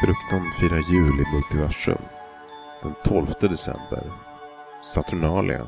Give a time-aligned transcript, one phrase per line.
[0.00, 2.02] Fruktan firar jul i multiversum.
[2.82, 4.12] Den 12 december.
[4.82, 5.66] Saturnalia.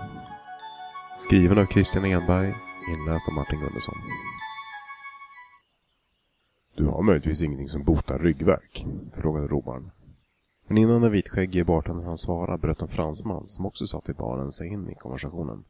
[1.18, 2.54] Skriven av Christian Enberg.
[2.90, 3.94] Inläst av Martin Gunnarsson.
[6.76, 8.86] Du har möjligtvis ingenting som botar ryggvärk?
[9.12, 9.90] Frågade romaren.
[10.66, 14.52] Men innan den vitskäggige bartendern han svara bröt en fransman som också satt i baren
[14.52, 15.64] sig in i konversationen.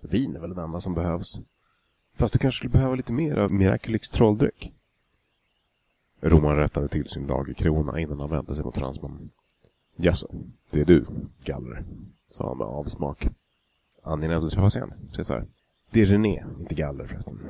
[0.00, 1.40] Vin är väl det enda som behövs.
[2.16, 4.72] Fast du kanske skulle behöva lite mer av Miraculix trolldryck?
[6.26, 9.30] Roman rättade till sin lagerkrona innan han vände sig mot fransmannen.
[9.96, 10.28] Jaså,
[10.70, 11.04] det är du,
[11.44, 11.84] Galler?
[12.28, 13.28] sa han med avsmak.
[14.02, 15.46] Angenämt att träffas igen, Cesar.
[15.90, 17.40] Det är René, inte galler förresten.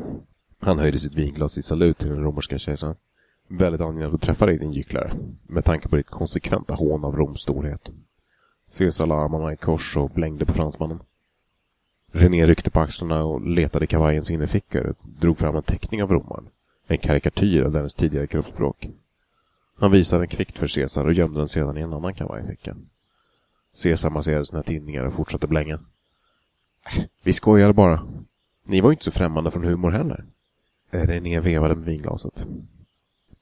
[0.59, 2.97] Han höjde sitt vinglas i salut till den romerska kejsaren.
[3.49, 5.13] Väldigt angenämt att träffa dig, din gycklare.
[5.43, 7.93] Med tanke på ditt konsekventa hån av Roms storhet.
[8.79, 11.01] Caesar la armarna i kors och blängde på fransmannen.
[12.13, 16.49] René ryckte på axlarna och letade kavajens innerfickor och drog fram en teckning av romaren.
[16.87, 18.89] En karikatyr av dennes tidigare kroppsspråk.
[19.77, 22.47] Han visade den kvickt för Caesar och gömde den sedan i en annan kavaj i
[22.47, 22.91] fickan.
[23.83, 25.75] Caesar masserade sina tinningar och fortsatte blänga.
[26.97, 28.07] Äh, vi skojade bara.
[28.65, 30.25] Ni var ju inte så främmande från humor heller.
[30.91, 32.47] René vevade med vinglaset.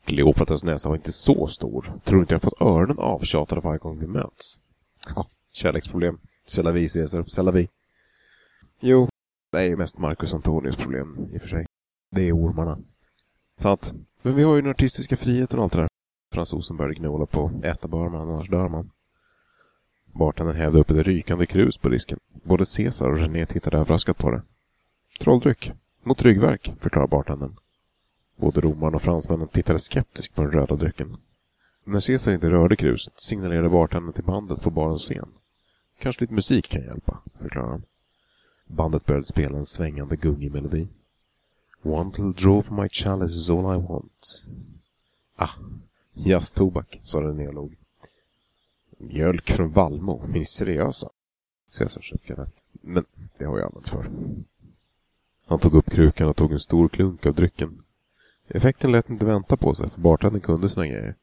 [0.04, 2.00] Kleopatras näsa var inte så stor.
[2.04, 4.60] Tror du inte jag fått öronen avtjatade varje gång vi möts?
[5.14, 6.18] Ja, kärleksproblem.
[6.46, 7.22] C'est vi, Caesar.
[7.22, 7.68] C'est vi.
[8.80, 9.08] Jo,
[9.52, 11.66] det är ju mest Marcus Antonius problem i och för sig.
[12.10, 12.78] Det är ormarna.
[13.62, 13.94] Sant.
[14.22, 15.88] Men vi har ju den artistiska friheten och allt det där.
[16.32, 17.50] Fransosen började gnola på.
[17.62, 18.90] Äta bör man, annars dör man.
[20.12, 22.18] Bartendern hävde upp ett rykande krus på disken.
[22.44, 24.42] Både Caesar och René tittade överraskat på det.
[25.20, 25.72] Trolldryck.
[26.02, 27.56] Mot ryggverk, förklarar bartendern.
[28.36, 31.16] Både romaren och fransmännen tittade skeptiskt på den röda drycken.
[31.84, 35.28] När Caesar inte rörde kruset signalerade bartendern till bandet på barens scen.
[35.98, 37.82] Kanske lite musik kan hjälpa, förklarar han.
[38.66, 40.88] Bandet började spela en svängande gungig melodi.
[41.82, 44.26] One little draw from my chalice is all I want.
[45.36, 45.54] Ah,
[46.12, 47.76] jazztobak, sa René och log.
[48.98, 51.08] Mjölk från Valmo, ministeriösa.
[51.78, 52.46] Caesar suckade.
[52.72, 53.04] Men
[53.38, 54.10] det har jag använt för.
[55.46, 57.82] Han tog upp krukan och tog en stor klunk av drycken.
[58.48, 61.14] Effekten lät inte vänta på sig, för bartendern kunde sina grejer.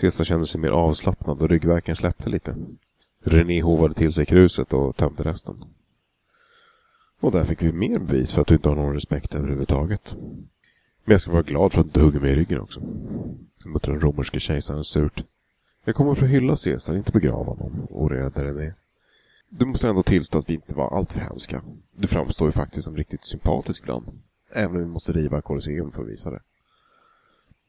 [0.00, 2.56] Caesar kände sig mer avslappnad och ryggverken släppte lite.
[3.22, 5.64] René hovade till sig kruset och tömde resten.
[7.20, 10.16] Och där fick vi mer bevis för att du inte har någon respekt överhuvudtaget.
[11.04, 12.80] Men jag ska vara glad för att du hugger mig i ryggen också.
[13.66, 15.24] Mot den romerske kejsaren surt.
[15.84, 18.74] Jag kommer för att hylla Caesar, inte begrava honom, orerade det.
[19.48, 21.62] Du måste ändå tillstå att vi inte var alltför hemska.
[21.96, 24.06] Du framstår ju faktiskt som riktigt sympatisk ibland.
[24.54, 26.40] Även om vi måste riva Colosseum för att visa det.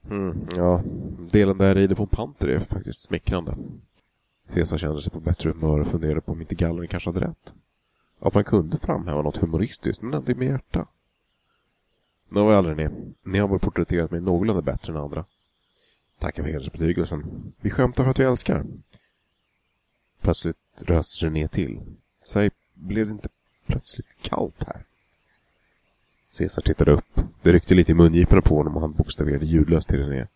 [0.10, 0.84] Mm, ja,
[1.32, 3.56] delen där jag rider på en panter är faktiskt smickrande.
[4.54, 7.54] Caesar kände sig på bättre humör och funderade på om inte gallren kanske hade rätt.
[8.22, 10.88] Att man kunde framhäva något humoristiskt, men ändå med hjärta.
[12.30, 12.90] Nåväl René,
[13.24, 15.26] ni har väl porträtterat mig någorlunda bättre än andra.
[16.20, 17.54] Tackar för hedersbetygelsen.
[17.62, 18.66] Vi skämtar för att vi älskar.
[20.22, 21.82] Plötsligt rös René till.
[22.28, 23.30] Säg, blev det inte
[23.66, 24.86] plötsligt kallt här?
[26.38, 27.20] Caesar tittade upp.
[27.42, 30.28] Det ryckte lite i mungiporna på honom och han bokstaverade ljudlöst till René.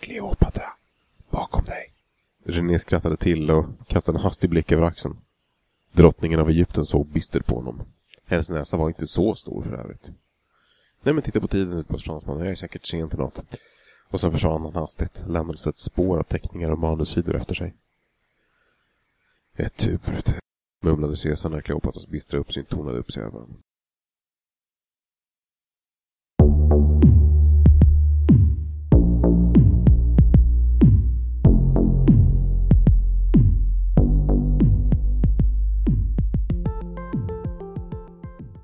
[0.00, 0.72] Kleopatra,
[1.30, 1.92] bakom dig.
[2.44, 5.16] René skrattade till och kastade en hastig blick över axeln.
[5.96, 7.82] Drottningen av Egypten såg bistert på honom.
[8.26, 10.12] Hennes näsa var inte så stor för övrigt.
[11.02, 12.42] Nej men titta på tiden utbrast fransmannen.
[12.42, 13.44] Jag är säkert sen till något.
[14.08, 15.24] Och sen försvann han hastigt.
[15.28, 17.74] Lämnades ett spår av teckningar och manussidor efter sig.
[19.56, 20.00] Ett tur,
[20.82, 23.62] mumlade Caesar när Kleopatras bistra uppsyn tonade upp sig över honom.